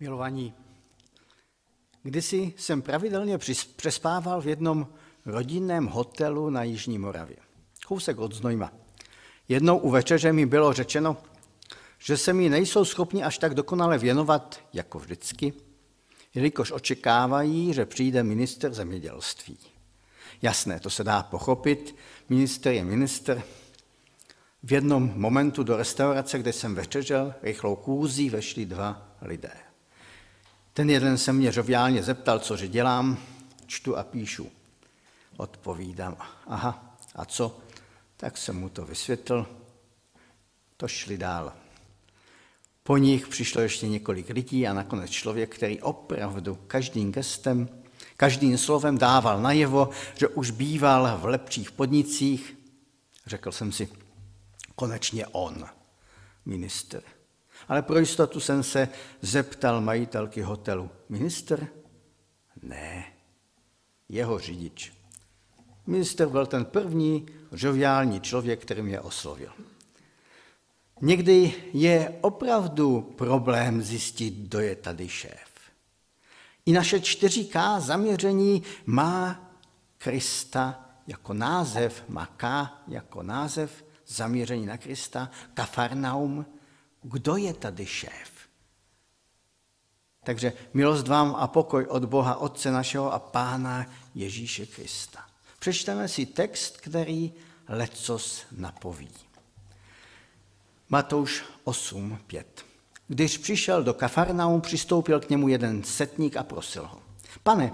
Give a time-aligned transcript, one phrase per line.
[0.00, 0.54] Milovaní,
[2.02, 3.38] kdysi jsem pravidelně
[3.76, 4.88] přespával v jednom
[5.26, 7.36] rodinném hotelu na Jižní Moravě,
[7.86, 8.72] kousek od Znojma.
[9.48, 11.16] Jednou u večeře mi bylo řečeno,
[11.98, 15.52] že se mi nejsou schopni až tak dokonale věnovat jako vždycky,
[16.34, 19.58] jelikož očekávají, že přijde minister zemědělství.
[20.42, 21.96] Jasné, to se dá pochopit,
[22.28, 23.42] minister je minister.
[24.62, 29.67] V jednom momentu do restaurace, kde jsem večeřel, rychlou kůzí vešli dva lidé.
[30.78, 33.18] Ten jeden se mě žoviálně zeptal, cože dělám,
[33.66, 34.50] čtu a píšu.
[35.36, 36.16] Odpovídám,
[36.46, 37.58] aha, a co?
[38.16, 39.46] Tak jsem mu to vysvětlil,
[40.76, 41.52] to šli dál.
[42.82, 47.68] Po nich přišlo ještě několik lidí a nakonec člověk, který opravdu každým gestem,
[48.16, 52.58] každým slovem dával najevo, že už býval v lepších podnicích.
[53.26, 53.88] Řekl jsem si,
[54.74, 55.66] konečně on,
[56.46, 57.02] minister.
[57.68, 58.88] Ale pro jistotu jsem se
[59.20, 60.90] zeptal majitelky hotelu.
[61.08, 61.68] Minister?
[62.62, 63.04] Ne,
[64.08, 64.92] jeho řidič.
[65.86, 69.52] Minister byl ten první žoviální člověk, který mě oslovil.
[71.00, 75.48] Někdy je opravdu problém zjistit, kdo je tady šéf.
[76.66, 79.50] I naše 4K zaměření má
[79.98, 86.46] Krista jako název, má K jako název, zaměření na Krista, Kafarnaum.
[87.02, 88.30] Kdo je tady šéf?
[90.24, 95.26] Takže milost vám a pokoj od Boha Otce našeho a Pána Ježíše Krista.
[95.58, 97.32] Přečteme si text, který
[97.68, 99.10] lecos napoví.
[100.88, 102.64] Matouš 8, 5.
[103.08, 107.02] Když přišel do Kafarnaum, přistoupil k němu jeden setník a prosil ho.
[107.42, 107.72] Pane,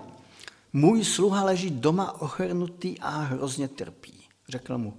[0.73, 4.29] můj sluha leží doma ochrnutý a hrozně trpí.
[4.49, 4.97] Řekl mu,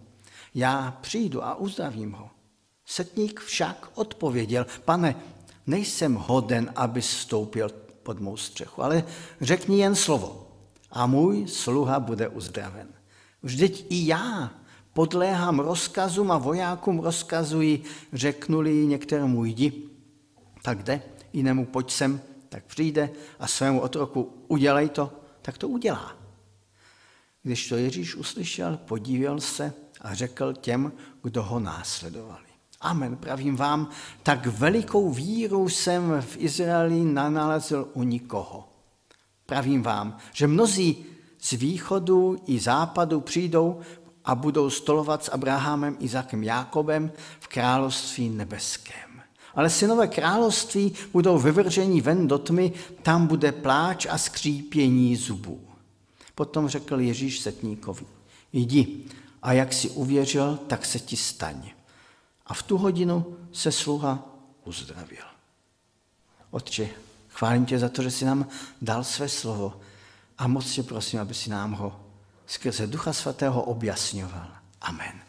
[0.56, 2.30] já přijdu a uzdravím ho.
[2.86, 5.16] Setník však odpověděl, pane,
[5.68, 7.70] nejsem hoden, aby vstoupil
[8.04, 9.04] pod mou střechu, ale
[9.42, 10.52] řekni jen slovo
[10.92, 12.88] a můj sluha bude uzdraven.
[13.44, 14.54] Vždyť i já
[14.94, 19.90] podléhám rozkazům a vojákům rozkazují, řeknuli některému jdi,
[20.62, 21.02] tak jde,
[21.34, 23.10] jinému pojď sem, tak přijde
[23.40, 26.16] a svému otroku udělej to, tak to udělá.
[27.44, 30.92] Když to Ježíš uslyšel, podíval se a řekl těm,
[31.24, 32.45] kdo ho následovali.
[32.86, 33.90] Amen, pravím vám,
[34.24, 38.70] tak velikou víru jsem v Izraeli nanalezl u nikoho.
[39.46, 41.06] Pravím vám, že mnozí
[41.42, 43.80] z východu i západu přijdou
[44.26, 49.22] a budou stolovat s Abrahamem, Izakem, Jákobem v království nebeském.
[49.56, 55.62] Ale synové království budou vyvrženi ven do tmy, tam bude pláč a skřípění zubů.
[56.36, 58.06] Potom řekl Ježíš setníkovi,
[58.54, 59.04] jdi
[59.44, 61.72] a jak si uvěřil, tak se ti staň.
[62.46, 64.20] A v tu hodinu se sluha
[64.64, 65.24] uzdravil.
[66.52, 66.90] Otče,
[67.30, 68.48] chválím tě za to, že jsi nám
[68.82, 69.80] dal své slovo
[70.38, 72.00] a moc tě prosím, aby si nám ho
[72.46, 74.48] skrze Ducha Svatého objasňoval.
[74.82, 75.22] Amen.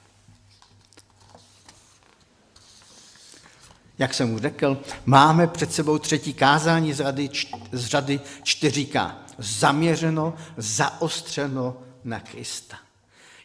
[3.99, 7.31] Jak jsem už řekl, máme před sebou třetí kázání z, rady,
[7.73, 9.15] z řady 4K.
[9.39, 12.86] Zaměřeno, zaostřeno na Krista.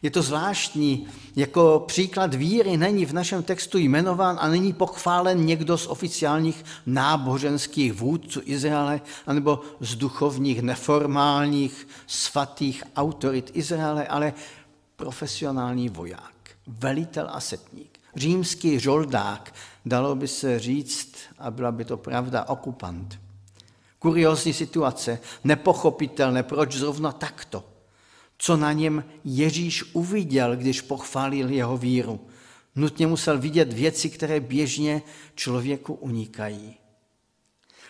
[0.01, 5.77] Je to zvláštní, jako příklad víry není v našem textu jmenován a není pochválen někdo
[5.77, 14.33] z oficiálních náboženských vůdců Izraele anebo z duchovních neformálních svatých autorit Izraele, ale
[14.95, 16.33] profesionální voják,
[16.67, 19.53] velitel a setník, římský žoldák,
[19.85, 23.19] dalo by se říct, a byla by to pravda, okupant.
[23.99, 27.70] Kuriozní situace, nepochopitelné, proč zrovna takto
[28.43, 32.19] co na něm Ježíš uviděl, když pochválil jeho víru.
[32.75, 35.01] Nutně musel vidět věci, které běžně
[35.35, 36.75] člověku unikají.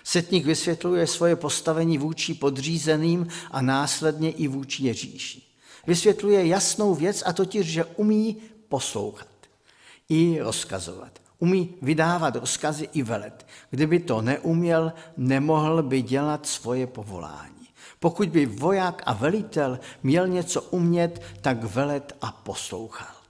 [0.03, 5.41] Setník vysvětluje svoje postavení vůči podřízeným a následně i vůči Ježíši.
[5.87, 8.37] Vysvětluje jasnou věc a totiž, že umí
[8.69, 9.27] poslouchat
[10.09, 11.19] i rozkazovat.
[11.39, 13.47] Umí vydávat rozkazy i velet.
[13.69, 17.60] Kdyby to neuměl, nemohl by dělat svoje povolání.
[17.99, 23.21] Pokud by voják a velitel měl něco umět, tak velet a poslouchat.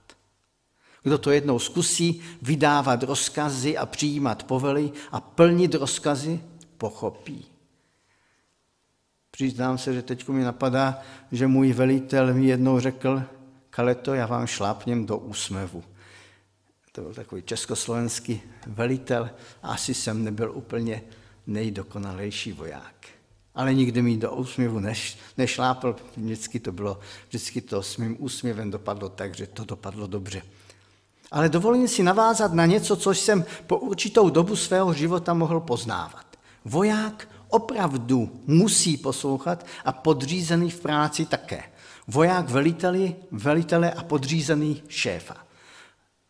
[1.02, 6.40] Kdo to jednou zkusí vydávat rozkazy a přijímat povely a plnit rozkazy,
[6.78, 7.44] pochopí.
[9.30, 10.98] Přiznám se, že teď mi napadá,
[11.32, 13.22] že můj velitel mi jednou řekl,
[13.70, 15.84] Kaleto, já vám šlápněm do úsmevu.
[16.92, 19.30] To byl takový československý velitel,
[19.62, 21.02] asi jsem nebyl úplně
[21.46, 23.11] nejdokonalejší voják
[23.54, 25.96] ale nikdy mi do úsměvu neš, nešlápl.
[26.16, 30.42] Vždycky to bylo, vždycky to s mým úsměvem dopadlo tak, že to dopadlo dobře.
[31.30, 36.26] Ale dovolím si navázat na něco, co jsem po určitou dobu svého života mohl poznávat.
[36.64, 41.62] Voják opravdu musí poslouchat a podřízený v práci také.
[42.06, 45.36] Voják veliteli, velitele a podřízený šéfa.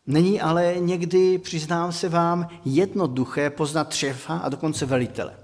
[0.07, 5.42] Není ale někdy, přiznám se vám, jednoduché poznat šéfa a dokonce velitele.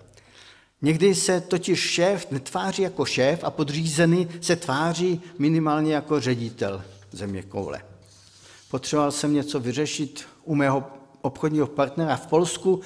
[0.81, 7.43] Někdy se totiž šéf netváří jako šéf a podřízený se tváří minimálně jako ředitel země
[7.43, 7.81] koule.
[8.71, 10.83] Potřeboval jsem něco vyřešit u mého
[11.21, 12.81] obchodního partnera v Polsku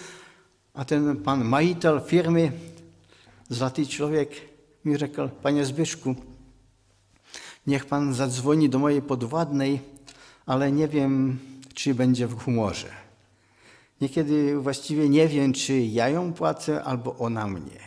[0.76, 2.62] a ten pan majitel firmy,
[3.50, 4.50] zlatý člověk,
[4.84, 6.18] mi řekl, paně Zběžku,
[7.66, 9.82] nech pan zadzvoní do mojej podwładnej,
[10.48, 11.40] ale wiem,
[11.74, 13.04] czy będzie w humorze.
[14.02, 17.80] Niekiedy właściwie nie wiem, czy ja ją płacę, albo ona mnie.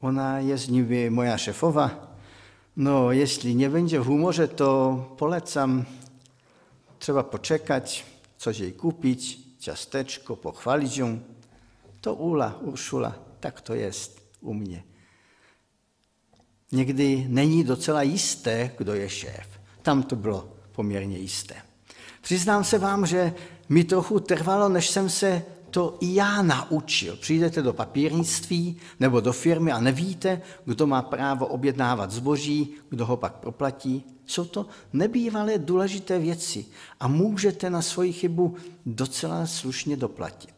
[0.00, 2.14] Ona jest niby moja szefowa.
[2.76, 5.84] No, jeśli nie będzie w humorze, to polecam,
[6.98, 8.04] trzeba poczekać,
[8.38, 11.18] coś jej kupić, ciasteczko, pochwalić ją.
[12.00, 14.82] To Ula, Urszula, tak to jest u mnie.
[16.72, 19.46] Někdy není docela jisté, kdo je šéf.
[19.82, 21.54] Tam to bylo poměrně jisté.
[22.22, 23.32] Přiznám se vám, že
[23.68, 27.16] mi trochu trvalo, než jsem se to i já naučil.
[27.16, 33.16] Přijdete do papírnictví nebo do firmy a nevíte, kdo má právo objednávat zboží, kdo ho
[33.16, 34.04] pak proplatí.
[34.26, 36.66] Jsou to nebývalé důležité věci
[37.00, 38.56] a můžete na svoji chybu
[38.86, 40.54] docela slušně doplatit.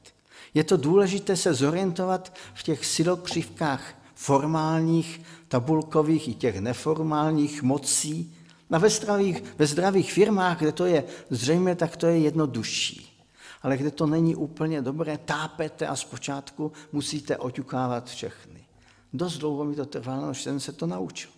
[0.54, 8.34] Je to důležité se zorientovat v těch silokřivkách formálních, tabulkových i těch neformálních mocí.
[8.70, 13.22] A ve zdravých, ve zdravých firmách, kde to je zřejmě, tak to je jednodušší.
[13.62, 18.66] Ale kde to není úplně dobré, tápete a zpočátku musíte oťukávat všechny.
[19.12, 21.30] Dost dlouho mi to trvalo, než jsem se to naučil.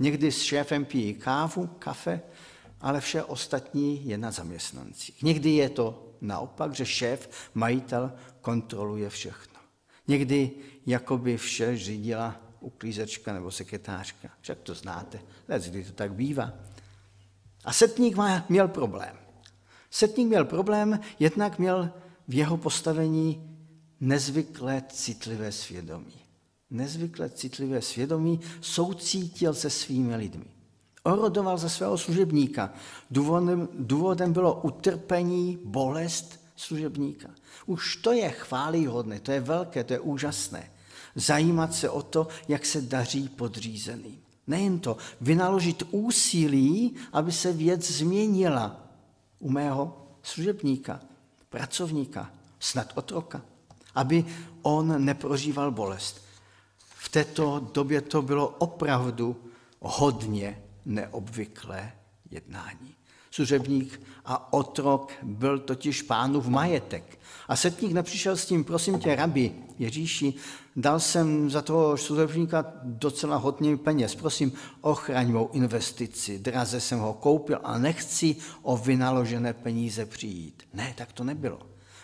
[0.00, 2.22] Někdy s šéfem pijí kávu, kafe,
[2.80, 5.22] ale vše ostatní je na zaměstnancích.
[5.22, 9.60] Někdy je to naopak, že šéf, majitel kontroluje všechno.
[10.08, 10.50] Někdy
[10.86, 14.28] jakoby vše řídila uklízečka nebo sekretářka.
[14.40, 16.52] Však to znáte, let, kdy to tak bývá.
[17.64, 19.16] A setník má, měl problém.
[19.90, 21.90] Setník měl problém, jednak měl
[22.28, 23.58] v jeho postavení
[24.00, 26.22] nezvyklé citlivé svědomí.
[26.70, 30.44] Nezvykle citlivé svědomí soucítil se svými lidmi.
[31.02, 32.72] Orodoval za svého služebníka.
[33.10, 37.28] Důvodem, důvodem bylo utrpení, bolest služebníka.
[37.66, 40.70] Už to je chválihodné, to je velké, to je úžasné.
[41.14, 44.18] Zajímat se o to, jak se daří podřízený.
[44.46, 48.86] Nejen to, vynaložit úsilí, aby se věc změnila
[49.38, 51.00] u mého služebníka,
[51.48, 52.30] pracovníka,
[52.60, 53.42] snad otroka,
[53.94, 54.24] aby
[54.62, 56.24] on neprožíval bolest.
[56.78, 59.36] V této době to bylo opravdu
[59.80, 61.92] hodně neobvyklé
[62.30, 62.94] jednání.
[63.32, 67.18] Služebník a otrok byl totiž pánův majetek.
[67.48, 70.34] A setník nepřišel s tím, prosím tě, rabi Ježíši,
[70.76, 74.14] dal jsem za toho služebníka docela hodně peněz.
[74.14, 80.62] Prosím, ochraň mou investici, draze jsem ho koupil a nechci o vynaložené peníze přijít.
[80.74, 81.60] Ne, tak to nebylo.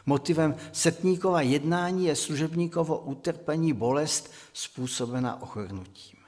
[0.07, 6.19] Motivem setníkova jednání je služebníkovo utrpení bolest způsobená ochrnutím.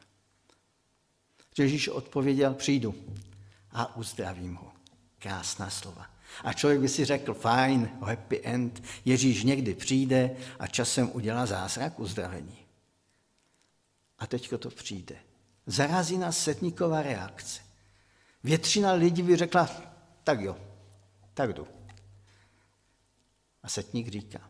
[1.58, 2.94] Ježíš odpověděl, přijdu
[3.73, 4.69] a uzdravím ho.
[5.20, 6.06] Krásná slova.
[6.44, 12.00] A člověk by si řekl, fajn, happy end, Ježíš někdy přijde a časem udělá zázrak
[12.00, 12.58] uzdravení.
[14.19, 15.17] A teďko to přijde.
[15.67, 17.60] Zarazí nás setníková reakce.
[18.44, 19.70] Většina lidí by řekla,
[20.24, 20.56] tak jo,
[21.34, 21.67] tak jdu.
[23.62, 24.41] A setník říká,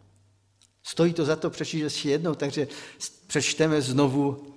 [0.82, 2.68] stojí to za to přečíst ještě jednou, takže
[3.26, 4.54] přečteme znovu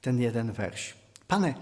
[0.00, 0.96] ten jeden verš.
[1.26, 1.58] Pane,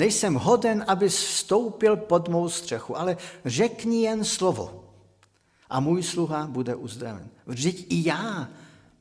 [0.00, 4.94] Nejsem hoden, abys vstoupil pod mou střechu, ale řekni jen slovo
[5.70, 7.28] a můj sluha bude uzdraven.
[7.46, 8.48] Vždyť i já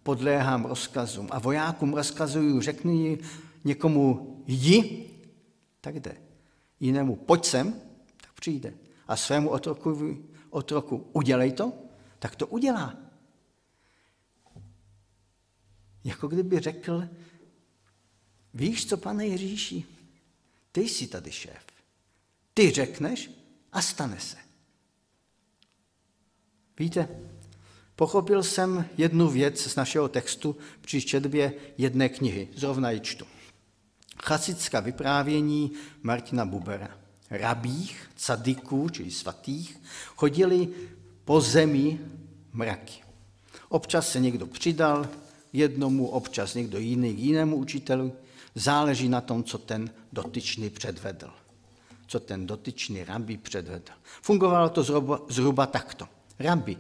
[0.04, 3.18] podléhám rozkazům a vojákům rozkazuju, řekni
[3.64, 5.10] někomu jdi,
[5.82, 6.18] tak jde.
[6.80, 7.82] Jinému pojď sem,
[8.22, 8.74] tak přijde.
[9.08, 10.18] A svému otroku,
[10.50, 11.74] otroku udělej to,
[12.20, 12.96] tak to udělá.
[16.04, 17.08] Jako kdyby řekl,
[18.54, 19.99] víš co, pane Ježíši,
[20.72, 21.66] ty jsi tady šéf.
[22.54, 23.32] Ty řekneš
[23.72, 24.38] a stane se.
[26.80, 27.08] Víte,
[27.96, 32.48] pochopil jsem jednu věc z našeho textu při četbě jedné knihy.
[32.56, 33.26] Zrovna ji čtu.
[34.24, 35.72] Chasická vyprávění
[36.02, 36.98] Martina Bubera.
[37.30, 39.82] Rabích, cadiků, čili svatých,
[40.16, 40.68] chodili
[41.26, 42.00] po zemi
[42.54, 43.02] mraky.
[43.70, 45.10] Občas se někdo přidal
[45.54, 48.12] jednomu, občas někdo jiný k jinému učiteli,
[48.60, 51.30] Záleží na tom, co ten dotyčný předvedl.
[52.08, 53.92] Co ten dotyčný rabbi předvedl.
[54.22, 56.08] Fungovalo to zhruba, zhruba takto.
[56.40, 56.78] Rabbi,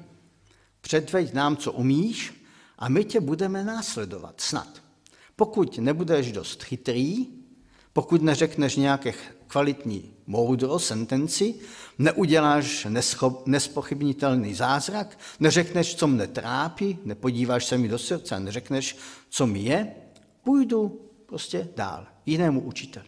[0.82, 2.44] předveď nám, co umíš,
[2.78, 4.82] a my tě budeme následovat, snad.
[5.36, 7.28] Pokud nebudeš dost chytrý,
[7.94, 9.14] pokud neřekneš nějaké
[9.48, 11.56] kvalitní moudro, sentenci,
[11.98, 18.98] neuděláš neschop, nespochybnitelný zázrak, neřekneš, co mne trápí, nepodíváš se mi do srdce neřekneš,
[19.30, 19.96] co mi je,
[20.44, 23.06] půjdu prostě dál, jinému učiteli.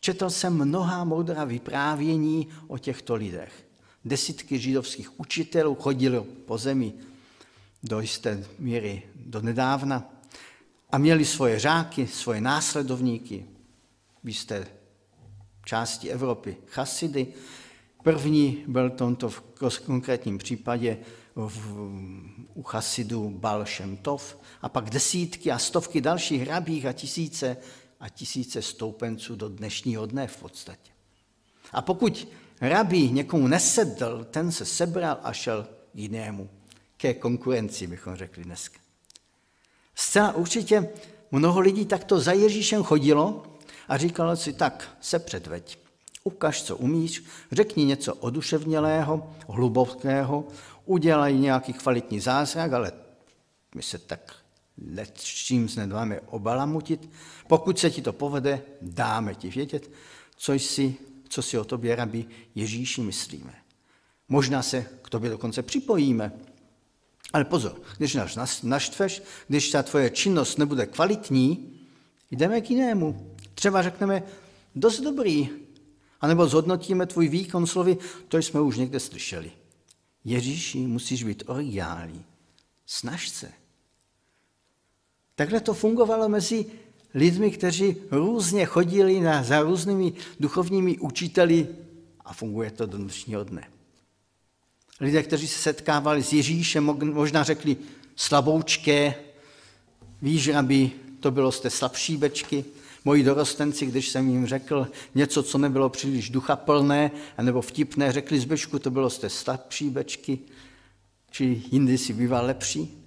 [0.00, 3.66] Četl jsem mnoha moudrá vyprávění o těchto lidech.
[4.04, 6.92] Desítky židovských učitelů chodili po zemi
[7.82, 10.10] do jisté míry do nedávna
[10.92, 13.46] a měli svoje řáky, svoje následovníky
[14.24, 14.66] v jisté
[15.64, 17.26] části Evropy chasidy.
[18.02, 19.42] První byl tomto v
[19.86, 20.98] konkrétním případě
[21.36, 21.90] v,
[22.54, 23.64] u chasidů Bal
[24.02, 27.56] Tov a pak desítky a stovky dalších hrabích a tisíce
[28.00, 30.90] a tisíce stoupenců do dnešního dne v podstatě.
[31.72, 32.28] A pokud
[32.60, 36.48] rabí někomu nesedl, ten se sebral a šel jinému,
[36.96, 38.78] ke konkurenci, bychom řekli dneska.
[39.94, 40.88] Zcela určitě
[41.30, 43.42] mnoho lidí takto za Ježíšem chodilo
[43.88, 45.78] a říkalo si tak, se předveď,
[46.24, 50.44] ukaž, co umíš, řekni něco oduševnělého, hlubokého,
[50.84, 52.92] udělaj nějaký kvalitní zázrak, ale
[53.74, 54.44] my se tak
[55.14, 57.10] čím nedváme obalamutit.
[57.46, 59.90] Pokud se ti to povede, dáme ti vědět,
[60.36, 60.96] co, jsi,
[61.28, 63.54] co si o tobě, rabi Ježíši, myslíme.
[64.28, 66.32] Možná se k tobě dokonce připojíme.
[67.32, 71.78] Ale pozor, když nás naštveš, když ta tvoje činnost nebude kvalitní,
[72.30, 73.34] jdeme k jinému.
[73.54, 74.22] Třeba řekneme,
[74.74, 75.48] dost dobrý,
[76.20, 77.96] anebo zhodnotíme tvůj výkon slovy,
[78.28, 79.52] to jsme už někde slyšeli.
[80.24, 82.24] Ježíši, musíš být originální.
[82.86, 83.52] Snaž se.
[85.34, 86.66] Takhle to fungovalo mezi
[87.14, 91.68] lidmi, kteří různě chodili na, za různými duchovními učiteli
[92.24, 93.68] a funguje to do dnešního dne.
[95.00, 97.76] Lidé, kteří se setkávali s Ježíšem, možná řekli
[98.16, 99.14] slaboučké,
[100.22, 100.90] víš, aby
[101.20, 102.64] to bylo z té slabší bečky.
[103.04, 108.44] Moji dorostenci, když jsem jim řekl něco, co nebylo příliš duchaplné, anebo vtipné, řekli z
[108.44, 110.38] bečku, to bylo z té slabší bečky,
[111.30, 113.04] či jindy si býval lepší.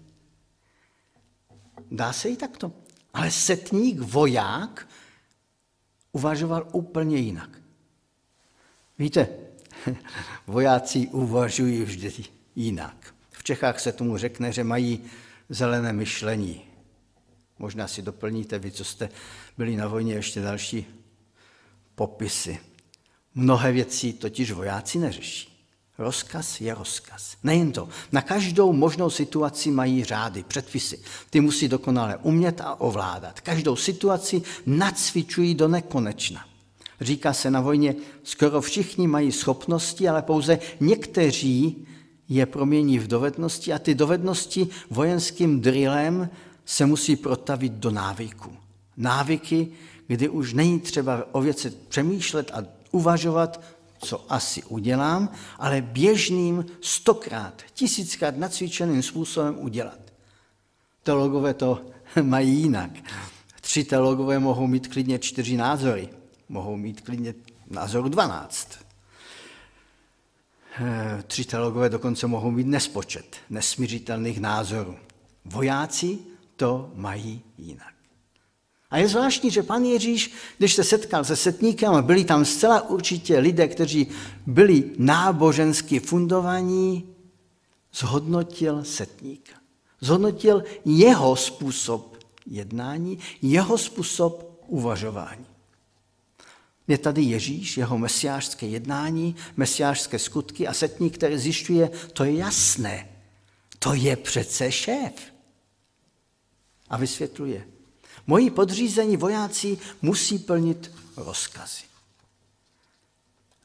[1.92, 2.72] Dá se i takto.
[3.14, 4.88] Ale setník, voják,
[6.12, 7.62] uvažoval úplně jinak.
[9.00, 9.28] Víte,
[10.48, 12.12] vojáci uvažují vždy
[12.56, 13.16] jinak.
[13.30, 15.04] V Čechách se tomu řekne, že mají
[15.50, 16.67] zelené myšlení.
[17.60, 19.10] Možná si doplníte vy, co jste
[19.58, 20.86] byli na vojně, ještě další
[21.96, 22.60] popisy.
[23.36, 25.58] Mnohé věci totiž vojáci neřeší.
[25.98, 27.38] Rozkaz je rozkaz.
[27.44, 27.90] Nejen to.
[28.12, 31.00] Na každou možnou situaci mají řády, předpisy.
[31.30, 33.42] Ty musí dokonale umět a ovládat.
[33.42, 36.46] Každou situaci nacvičují do nekonečna.
[37.02, 41.88] Říká se na vojně, skoro všichni mají schopnosti, ale pouze někteří
[42.30, 46.30] je promění v dovednosti a ty dovednosti vojenským drillem
[46.68, 48.58] se musí protavit do návyku.
[48.98, 49.68] Návyky,
[50.08, 53.62] kdy už není třeba o věci přemýšlet a uvažovat,
[54.00, 60.00] co asi udělám, ale běžným stokrát, tisíckrát nacvičeným způsobem udělat.
[61.04, 61.82] Teologové to
[62.22, 62.92] mají jinak.
[63.62, 66.10] Tři teologové mohou mít klidně čtyři názory.
[66.50, 67.34] Mohou mít klidně
[67.70, 68.70] názor 12.
[70.80, 74.96] Eh, tři teologové dokonce mohou mít nespočet nesmířitelných názorů.
[75.46, 76.18] Vojáci
[76.58, 77.94] to mají jinak.
[78.90, 82.90] A je zvláštní, že pan Ježíš, když se setkal se setníkem, a byli tam zcela
[82.90, 84.08] určitě lidé, kteří
[84.46, 87.10] byli nábožensky fundovaní,
[87.94, 89.54] zhodnotil setníka.
[90.02, 95.46] Zhodnotil jeho způsob jednání, jeho způsob uvažování.
[96.88, 103.10] Je tady Ježíš, jeho mesiářské jednání, mesiářské skutky a setník, který zjišťuje, to je jasné,
[103.80, 105.37] to je přece šéf.
[106.90, 107.68] A vysvětluje,
[108.28, 111.84] Moji podřízení vojáci musí plnit rozkazy.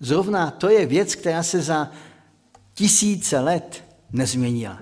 [0.00, 1.90] Zrovna to je věc, která se za
[2.74, 4.78] tisíce let nezměnila.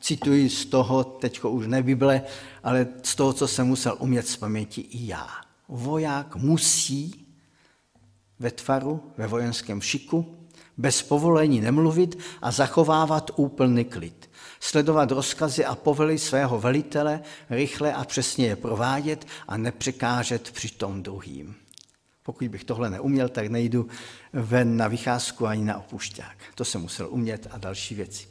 [0.00, 2.22] Cituji z toho, teď už ne Bible,
[2.62, 5.28] ale z toho, co jsem musel umět z paměti i já.
[5.68, 7.26] Voják musí
[8.38, 10.36] ve tvaru, ve vojenském šiku,
[10.76, 14.25] bez povolení nemluvit a zachovávat úplný klid
[14.66, 17.20] sledovat rozkazy a povely svého velitele,
[17.50, 21.54] rychle a přesně je provádět a nepřekážet přitom druhým.
[22.22, 23.88] Pokud bych tohle neuměl, tak nejdu
[24.32, 26.36] ven na vycházku ani na opušťák.
[26.54, 28.26] To jsem musel umět a další věci.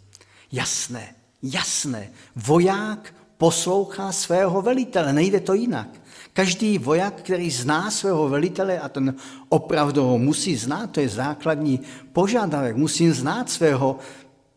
[0.51, 2.09] Jasné, jasné.
[2.35, 5.87] Voják poslouchá svého velitele, nejde to jinak.
[6.33, 9.15] Každý voják, který zná svého velitele a ten
[9.49, 11.79] opravdu ho musí znát, to je základní
[12.13, 13.99] požadavek, musí znát svého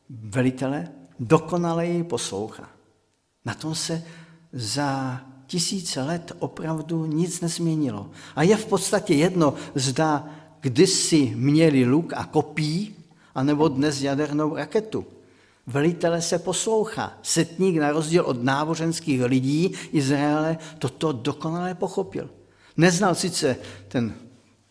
[0.09, 2.69] velitele, dokonale jej poslouchá.
[3.45, 4.05] Na tom se
[4.53, 8.11] za tisíce let opravdu nic nezměnilo.
[8.37, 10.29] A je v podstatě jedno, zda
[10.61, 12.95] kdysi měli luk a kopí,
[13.35, 15.07] anebo dnes jadernou raketu.
[15.67, 17.19] Velitele se poslouchá.
[17.23, 22.31] Setník na rozdíl od náboženských lidí Izraele toto dokonale pochopil.
[22.77, 23.57] Neznal sice
[23.89, 24.15] ten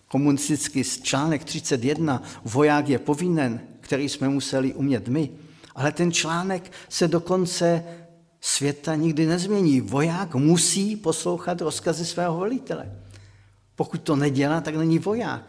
[0.08, 5.30] komunistický článek 31, voják je povinen, který jsme museli umět my,
[5.77, 7.84] ale ten článek se dokonce
[8.41, 9.81] světa nikdy nezmění.
[9.81, 12.91] Voják musí poslouchat rozkazy svého velitele.
[13.75, 15.43] Pokud to nedělá, tak není voják.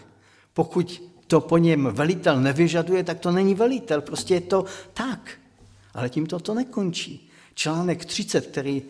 [0.54, 4.00] Pokud to po něm velitel nevyžaduje, tak to není velitel.
[4.00, 5.30] Prostě je to tak.
[5.94, 7.30] Ale tímto to nekončí.
[7.54, 8.82] Článek 30, který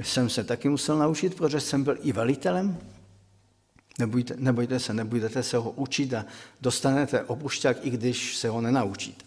[0.00, 2.78] jsem se taky musel naučit, protože jsem byl i velitelem.
[3.98, 6.24] Nebojte, nebojte se, nebudete se ho učit a
[6.60, 9.26] dostanete opušťák, i když se ho nenaučíte.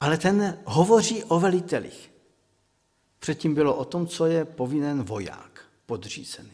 [0.00, 2.12] Ale ten hovoří o velitelích.
[3.18, 6.52] Předtím bylo o tom, co je povinen voják, podřízený.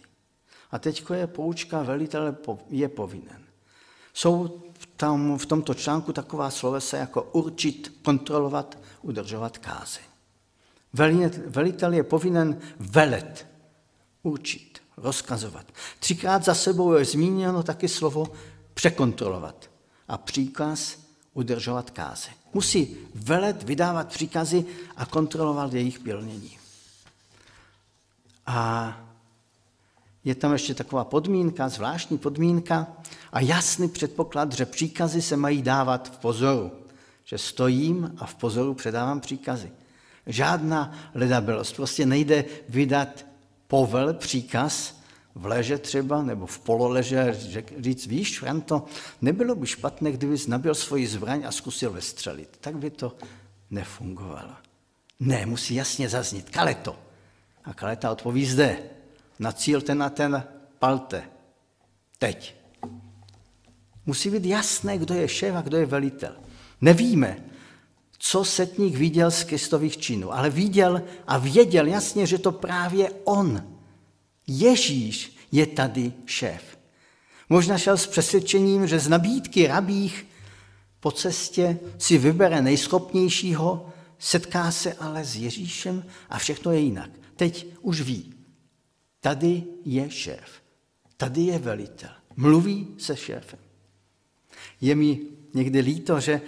[0.70, 2.36] A teď je poučka, velitele
[2.68, 3.42] je povinen.
[4.14, 4.62] Jsou
[4.96, 10.00] tam v tomto článku taková slovesa jako určit, kontrolovat, udržovat káze.
[11.46, 13.46] Velitel je povinen velet,
[14.22, 15.66] určit, rozkazovat.
[15.98, 18.26] Třikrát za sebou je zmíněno taky slovo
[18.74, 19.70] překontrolovat
[20.08, 21.05] a příkaz
[21.36, 22.28] udržovat káze.
[22.54, 24.64] Musí velet, vydávat příkazy
[24.96, 26.58] a kontrolovat jejich plnění.
[28.46, 28.96] A
[30.24, 32.86] je tam ještě taková podmínka, zvláštní podmínka
[33.32, 36.72] a jasný předpoklad, že příkazy se mají dávat v pozoru.
[37.24, 39.72] Že stojím a v pozoru předávám příkazy.
[40.26, 41.76] Žádná ledabilost.
[41.76, 43.26] Prostě nejde vydat
[43.68, 45.00] povel, příkaz,
[45.36, 47.40] v leže třeba, nebo v pololeže,
[47.78, 48.84] říct, víš, Franto,
[49.20, 52.56] nebylo by špatné, kdybys nabil svoji zbraň a zkusil vestřelit.
[52.60, 53.16] Tak by to
[53.70, 54.52] nefungovalo.
[55.20, 56.96] Ne, musí jasně zaznít, kaleto.
[57.64, 58.78] A kaleta odpoví zde,
[59.38, 60.44] nacílte na ten
[60.78, 61.22] palte.
[62.18, 62.56] Teď.
[64.06, 66.36] Musí být jasné, kdo je šéf a kdo je velitel.
[66.80, 67.36] Nevíme,
[68.18, 73.75] co setník viděl z Kristových činů, ale viděl a věděl jasně, že to právě on,
[74.46, 76.78] Ježíš, je tady šéf.
[77.48, 80.26] Možná šel s přesvědčením, že z nabídky rabích
[81.00, 87.10] po cestě si vybere nejschopnějšího, setká se ale s Ježíšem a všechno je jinak.
[87.36, 88.34] Teď už ví,
[89.20, 90.62] tady je šéf,
[91.16, 93.58] tady je velitel, mluví se šéfem.
[94.80, 95.20] Je mi
[95.54, 96.40] někdy líto, že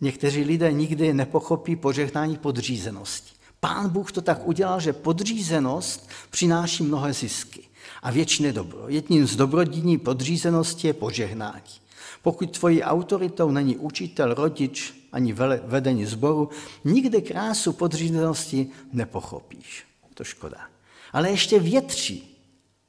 [0.00, 3.37] někteří lidé nikdy nepochopí požehnání podřízenosti.
[3.60, 7.64] Pán Bůh to tak udělal, že podřízenost přináší mnohé zisky
[8.02, 8.88] a věčné dobro.
[8.88, 11.78] Jedním z dobrodiní podřízenosti je požehnání.
[12.22, 15.32] Pokud tvojí autoritou není učitel, rodič ani
[15.64, 16.50] vedení sboru,
[16.84, 19.84] nikdy krásu podřízenosti nepochopíš.
[20.14, 20.66] To škoda.
[21.12, 22.44] Ale ještě větší,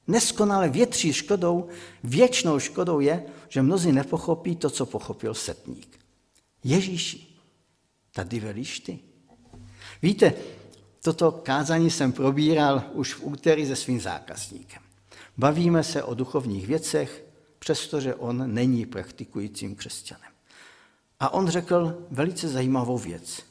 [0.07, 1.67] neskonale větší škodou,
[2.03, 5.99] věčnou škodou je, že mnozí nepochopí to, co pochopil setník.
[6.63, 7.27] Ježíši,
[8.13, 8.99] tady velíš ty.
[10.01, 10.33] Víte,
[11.01, 14.81] toto kázání jsem probíral už v úterý se svým zákazníkem.
[15.37, 17.25] Bavíme se o duchovních věcech,
[17.59, 20.31] přestože on není praktikujícím křesťanem.
[21.19, 23.43] A on řekl velice zajímavou věc,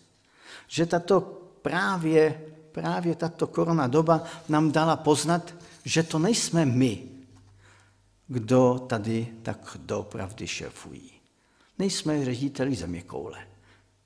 [0.69, 1.21] že tato
[1.63, 7.03] právě, právě tato korona doba nám dala poznat, že to nejsme my,
[8.27, 11.13] kdo tady tak doopravdy šéfují.
[11.79, 13.39] Nejsme řediteli zeměkoule.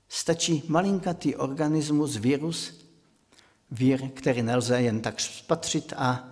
[0.09, 2.82] Stačí malinkatý organismus, virus,
[3.73, 6.29] vír, který nelze jen tak spatřit a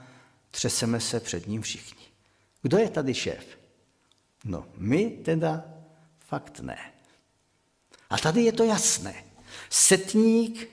[0.51, 2.06] třeseme se před ním všichni.
[2.62, 3.45] Kdo je tady šéf?
[4.45, 5.63] No, my teda
[6.19, 6.77] fakt ne.
[8.10, 9.23] A tady je to jasné.
[9.69, 10.69] Setník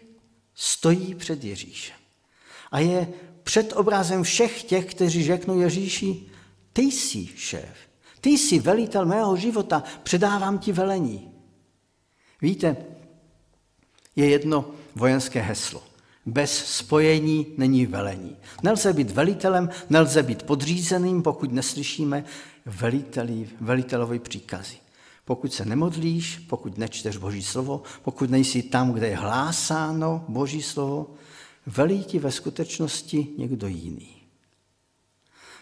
[0.55, 1.97] stojí před Ježíšem.
[2.71, 3.09] A je
[3.43, 6.27] před obrazem všech těch, kteří řeknou Ježíši,
[6.73, 7.77] ty jsi šéf,
[8.21, 11.33] ty jsi velitel mého života, předávám ti velení.
[12.43, 12.77] Víte,
[14.17, 15.88] je jedno vojenské heslo.
[16.29, 18.37] Bez spojení není velení.
[18.63, 22.25] Nelze být velitelem, nelze být podřízeným, pokud neslyšíme
[22.67, 24.77] veliteli, velitelovi příkazy.
[25.25, 31.07] Pokud se nemodlíš, pokud nečteš Boží slovo, pokud nejsi tam, kde je hlásáno Boží slovo,
[31.67, 34.17] velí ti ve skutečnosti někdo jiný.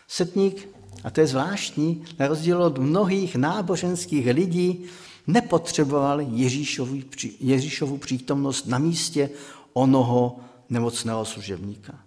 [0.08, 0.68] Setník,
[1.04, 4.84] a to je zvláštní, na rozdíl od mnohých náboženských lidí,
[5.26, 6.96] nepotřeboval Ježíšovu,
[7.40, 9.30] Ježíšovu přítomnost na místě
[9.72, 12.00] onoho nemocného služebníka.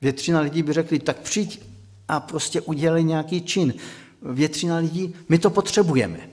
[0.00, 1.62] Většina lidí by řekli, tak přijď
[2.08, 3.74] a prostě udělej nějaký čin.
[4.22, 6.30] Většina lidí, my to potřebujeme.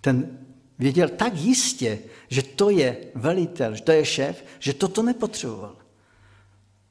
[0.00, 0.38] Ten
[0.78, 5.76] věděl tak jistě, že to je velitel, že to je šéf, že toto nepotřeboval.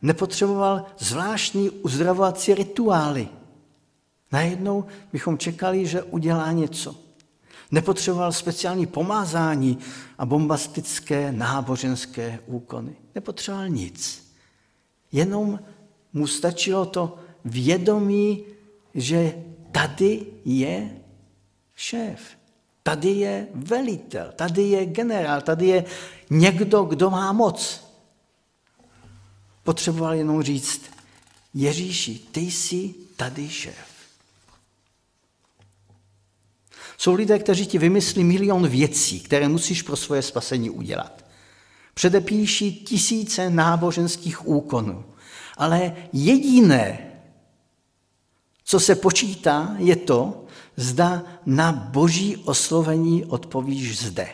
[0.02, 3.28] Nepotřeboval zvláštní uzdravovací rituály.
[4.32, 7.05] Najednou bychom čekali, že udělá něco.
[7.76, 9.78] Nepotřeboval speciální pomázání
[10.18, 12.96] a bombastické náboženské úkony.
[13.16, 14.28] Nepotřeboval nic.
[15.12, 15.60] Jenom
[16.14, 18.44] mu stačilo to vědomí,
[18.94, 20.90] že tady je
[21.76, 22.20] šéf,
[22.84, 25.86] tady je velitel, tady je generál, tady je
[26.30, 27.84] někdo, kdo má moc.
[29.64, 30.82] Potřeboval jenom říct,
[31.54, 33.95] Ježíši, ty jsi tady šéf.
[36.98, 41.26] Jsou lidé, kteří ti vymyslí milion věcí, které musíš pro svoje spasení udělat.
[41.94, 45.06] Předepíší tisíce náboženských úkonů.
[45.58, 47.12] Ale jediné,
[48.64, 50.46] co se počítá, je to,
[50.78, 54.30] zda na boží oslovení odpovíš zde.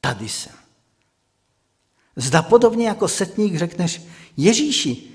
[0.00, 0.52] Tady jsem.
[2.16, 4.02] Zda podobně jako setník řekneš,
[4.36, 5.10] Ježíši,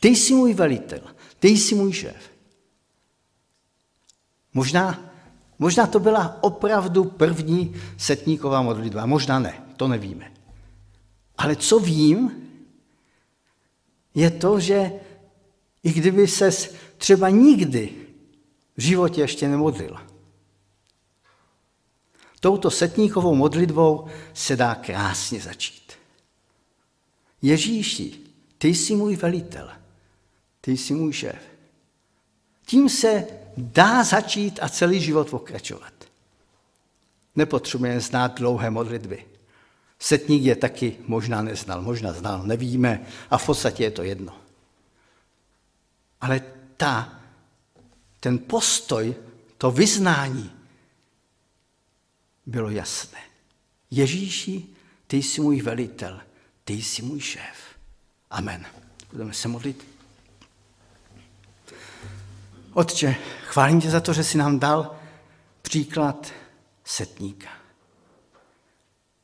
[0.00, 1.00] ty jsi můj velitel,
[1.38, 2.30] ty jsi můj šéf.
[4.54, 5.09] Možná,
[5.60, 10.32] možná to byla opravdu první setníková modlitba, možná ne, to nevíme.
[11.38, 12.30] Ale co vím,
[14.14, 14.92] je to, že
[15.82, 17.92] i kdyby ses třeba nikdy
[18.76, 19.96] v životě ještě nemodlil,
[22.40, 25.92] touto setníkovou modlitbou se dá krásně začít.
[27.42, 28.12] Ježíši,
[28.58, 29.70] ty jsi můj velitel,
[30.60, 31.42] ty jsi můj šéf.
[32.66, 35.92] Tím se dá začít a celý život pokračovat.
[37.36, 39.26] Nepotřebujeme znát dlouhé modlitby.
[39.98, 44.36] Setník je taky možná neznal, možná znal, nevíme a v podstatě je to jedno.
[46.20, 46.42] Ale
[46.76, 47.20] ta,
[48.20, 49.14] ten postoj,
[49.58, 50.52] to vyznání
[52.46, 53.18] bylo jasné.
[53.90, 54.66] Ježíši,
[55.06, 56.20] ty jsi můj velitel,
[56.64, 57.56] ty jsi můj šéf.
[58.30, 58.66] Amen.
[59.12, 59.89] Budeme se modlit.
[62.72, 64.96] Otče, chválím tě za to, že jsi nám dal
[65.62, 66.32] příklad
[66.84, 67.48] setníka.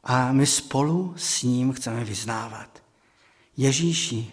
[0.05, 2.83] A my spolu s ním chceme vyznávat.
[3.57, 4.33] Ježíši,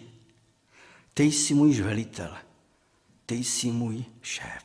[1.14, 2.36] ty jsi můj velitel,
[3.26, 4.64] ty jsi můj šéf.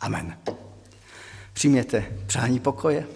[0.00, 0.38] Amen.
[1.52, 3.06] Přijměte přání pokoje.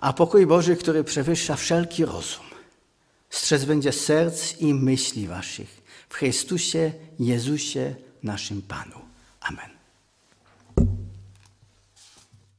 [0.00, 2.46] A pokoj Boży, który przewyższa wszelki rozum,
[3.66, 9.00] będzie serc i myśli waszych w Chrystusie Jezusie, naszym Panu.
[9.40, 9.79] Amen.